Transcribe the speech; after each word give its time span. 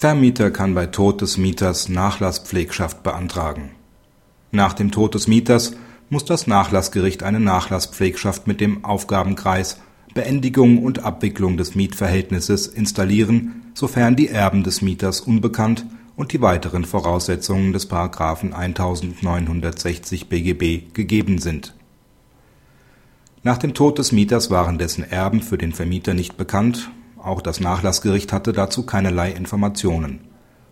Vermieter 0.00 0.52
kann 0.52 0.74
bei 0.76 0.86
Tod 0.86 1.22
des 1.22 1.38
Mieters 1.38 1.88
Nachlasspflegschaft 1.88 3.02
beantragen. 3.02 3.72
Nach 4.52 4.72
dem 4.72 4.92
Tod 4.92 5.16
des 5.16 5.26
Mieters 5.26 5.72
muss 6.08 6.24
das 6.24 6.46
Nachlassgericht 6.46 7.24
eine 7.24 7.40
Nachlasspflegschaft 7.40 8.46
mit 8.46 8.60
dem 8.60 8.84
Aufgabenkreis 8.84 9.80
Beendigung 10.14 10.84
und 10.84 11.04
Abwicklung 11.04 11.56
des 11.56 11.74
Mietverhältnisses 11.74 12.68
installieren, 12.68 13.72
sofern 13.74 14.14
die 14.14 14.28
Erben 14.28 14.62
des 14.62 14.82
Mieters 14.82 15.20
unbekannt 15.20 15.84
und 16.14 16.32
die 16.32 16.40
weiteren 16.40 16.84
Voraussetzungen 16.84 17.72
des§ 17.72 17.90
1960 18.52 20.28
BGB 20.28 20.94
gegeben 20.94 21.38
sind. 21.38 21.74
Nach 23.42 23.58
dem 23.58 23.74
Tod 23.74 23.98
des 23.98 24.12
Mieters 24.12 24.48
waren 24.48 24.78
dessen 24.78 25.02
Erben 25.02 25.42
für 25.42 25.58
den 25.58 25.72
Vermieter 25.72 26.14
nicht 26.14 26.36
bekannt 26.36 26.88
auch 27.22 27.40
das 27.40 27.60
Nachlassgericht 27.60 28.32
hatte 28.32 28.52
dazu 28.52 28.84
keinerlei 28.84 29.30
Informationen. 29.30 30.20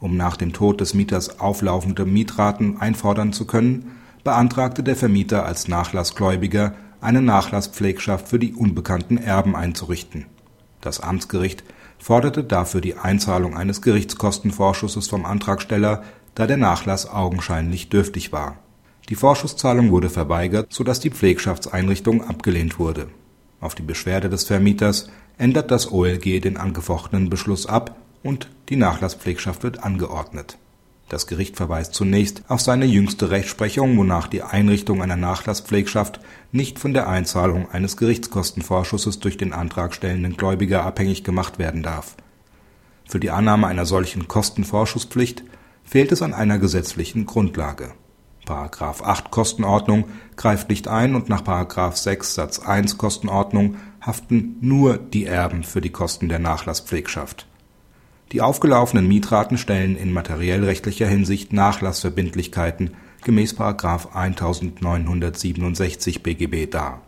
Um 0.00 0.16
nach 0.16 0.36
dem 0.36 0.52
Tod 0.52 0.80
des 0.80 0.94
Mieters 0.94 1.40
auflaufende 1.40 2.04
Mietraten 2.04 2.80
einfordern 2.80 3.32
zu 3.32 3.46
können, 3.46 3.92
beantragte 4.24 4.82
der 4.82 4.96
Vermieter 4.96 5.44
als 5.44 5.68
Nachlassgläubiger 5.68 6.74
eine 7.00 7.22
Nachlasspflegschaft 7.22 8.28
für 8.28 8.38
die 8.38 8.54
unbekannten 8.54 9.18
Erben 9.18 9.56
einzurichten. 9.56 10.26
Das 10.80 11.00
Amtsgericht 11.00 11.64
forderte 11.98 12.44
dafür 12.44 12.80
die 12.80 12.96
Einzahlung 12.96 13.56
eines 13.56 13.82
Gerichtskostenvorschusses 13.82 15.08
vom 15.08 15.24
Antragsteller, 15.24 16.02
da 16.34 16.46
der 16.46 16.56
Nachlass 16.56 17.10
augenscheinlich 17.10 17.88
dürftig 17.88 18.32
war. 18.32 18.58
Die 19.08 19.16
Vorschusszahlung 19.16 19.90
wurde 19.90 20.10
verweigert, 20.10 20.72
so 20.72 20.84
dass 20.84 21.00
die 21.00 21.10
Pflegschaftseinrichtung 21.10 22.22
abgelehnt 22.22 22.78
wurde. 22.78 23.08
Auf 23.60 23.74
die 23.74 23.82
Beschwerde 23.82 24.28
des 24.28 24.44
Vermieters 24.44 25.08
ändert 25.38 25.70
das 25.70 25.90
OLG 25.90 26.40
den 26.40 26.56
angefochtenen 26.56 27.30
Beschluss 27.30 27.66
ab 27.66 27.96
und 28.22 28.50
die 28.68 28.76
Nachlasspflegschaft 28.76 29.62
wird 29.62 29.82
angeordnet. 29.82 30.58
Das 31.08 31.26
Gericht 31.26 31.56
verweist 31.56 31.94
zunächst 31.94 32.42
auf 32.48 32.60
seine 32.60 32.84
jüngste 32.84 33.30
Rechtsprechung, 33.30 33.96
wonach 33.96 34.26
die 34.26 34.42
Einrichtung 34.42 35.00
einer 35.00 35.16
Nachlasspflegschaft 35.16 36.20
nicht 36.52 36.78
von 36.78 36.92
der 36.92 37.08
Einzahlung 37.08 37.70
eines 37.70 37.96
Gerichtskostenvorschusses 37.96 39.18
durch 39.18 39.38
den 39.38 39.54
antragstellenden 39.54 40.36
Gläubiger 40.36 40.84
abhängig 40.84 41.24
gemacht 41.24 41.58
werden 41.58 41.82
darf. 41.82 42.16
Für 43.06 43.20
die 43.20 43.30
Annahme 43.30 43.68
einer 43.68 43.86
solchen 43.86 44.28
Kostenvorschusspflicht 44.28 45.44
fehlt 45.82 46.12
es 46.12 46.20
an 46.20 46.34
einer 46.34 46.58
gesetzlichen 46.58 47.24
Grundlage.§ 47.24 47.84
8 48.50 49.30
Kostenordnung 49.30 50.06
greift 50.36 50.68
nicht 50.68 50.88
ein 50.88 51.14
und 51.14 51.28
nach§ 51.28 51.42
6 51.96 52.34
Satz 52.34 52.58
1 52.58 52.98
Kostenordnung 52.98 53.76
haften 54.00 54.56
nur 54.60 54.98
die 54.98 55.26
Erben 55.26 55.64
für 55.64 55.80
die 55.80 55.90
Kosten 55.90 56.28
der 56.28 56.38
Nachlasspflegschaft. 56.38 57.46
Die 58.32 58.42
aufgelaufenen 58.42 59.08
Mietraten 59.08 59.56
stellen 59.56 59.96
in 59.96 60.12
materiellrechtlicher 60.12 61.06
Hinsicht 61.06 61.52
Nachlassverbindlichkeiten 61.52 62.90
gemäß§ 63.24 63.54
1967 64.14 66.22
BGB 66.22 66.70
dar. 66.70 67.00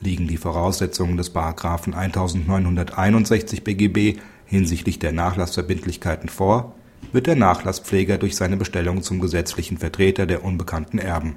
Liegen 0.00 0.26
die 0.26 0.36
Voraussetzungen 0.36 1.16
des§ 1.16 1.34
1961 1.92 3.64
BGB 3.64 4.20
hinsichtlich 4.46 4.98
der 4.98 5.12
Nachlassverbindlichkeiten 5.12 6.28
vor, 6.28 6.74
wird 7.12 7.26
der 7.26 7.36
Nachlasspfleger 7.36 8.18
durch 8.18 8.36
seine 8.36 8.56
Bestellung 8.56 9.02
zum 9.02 9.20
gesetzlichen 9.20 9.78
Vertreter 9.78 10.26
der 10.26 10.44
unbekannten 10.44 10.98
Erben 10.98 11.36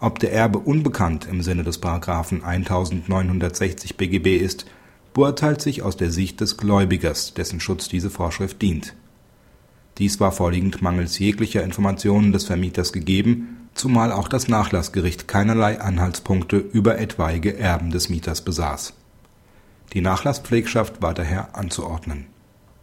ob 0.00 0.18
der 0.18 0.32
Erbe 0.32 0.58
unbekannt 0.58 1.28
im 1.30 1.42
Sinne 1.42 1.62
des§ 1.62 1.82
1960 2.42 3.98
BGB 3.98 4.38
ist, 4.38 4.64
beurteilt 5.12 5.60
sich 5.60 5.82
aus 5.82 5.96
der 5.98 6.10
Sicht 6.10 6.40
des 6.40 6.56
Gläubigers, 6.56 7.34
dessen 7.34 7.60
Schutz 7.60 7.88
diese 7.88 8.08
Vorschrift 8.08 8.62
dient. 8.62 8.94
Dies 9.98 10.18
war 10.18 10.32
vorliegend 10.32 10.80
mangels 10.80 11.18
jeglicher 11.18 11.62
Informationen 11.62 12.32
des 12.32 12.44
Vermieters 12.44 12.94
gegeben, 12.94 13.68
zumal 13.74 14.10
auch 14.10 14.28
das 14.28 14.48
Nachlassgericht 14.48 15.28
keinerlei 15.28 15.78
Anhaltspunkte 15.78 16.56
über 16.56 16.98
etwaige 16.98 17.58
Erben 17.58 17.90
des 17.90 18.08
Mieters 18.08 18.40
besaß. 18.40 18.94
Die 19.92 20.00
Nachlasspflegschaft 20.00 21.02
war 21.02 21.12
daher 21.12 21.54
anzuordnen. 21.56 22.26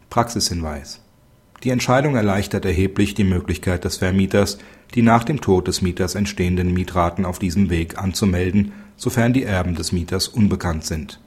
Praxishinweis 0.08 1.00
die 1.64 1.70
Entscheidung 1.70 2.14
erleichtert 2.14 2.64
erheblich 2.64 3.14
die 3.14 3.24
Möglichkeit 3.24 3.84
des 3.84 3.96
Vermieters, 3.96 4.58
die 4.94 5.02
nach 5.02 5.24
dem 5.24 5.40
Tod 5.40 5.68
des 5.68 5.82
Mieters 5.82 6.14
entstehenden 6.14 6.72
Mietraten 6.72 7.24
auf 7.24 7.38
diesem 7.38 7.70
Weg 7.70 7.98
anzumelden, 7.98 8.72
sofern 8.96 9.32
die 9.32 9.44
Erben 9.44 9.74
des 9.74 9.92
Mieters 9.92 10.28
unbekannt 10.28 10.84
sind. 10.84 11.20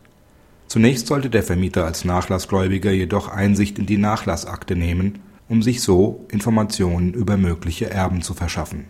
Zunächst 0.68 1.08
sollte 1.08 1.30
der 1.30 1.44
Vermieter 1.44 1.86
als 1.86 2.06
Nachlassgläubiger 2.06 2.92
jedoch 2.92 3.28
Einsicht 3.28 3.78
in 3.78 3.86
die 3.86 3.98
Nachlassakte 3.98 4.76
nehmen, 4.76 5.20
um 5.50 5.62
sich 5.62 5.82
so 5.82 6.26
Informationen 6.30 7.14
über 7.14 7.36
mögliche 7.36 7.90
Erben 7.90 8.22
zu 8.22 8.34
verschaffen 8.34 8.86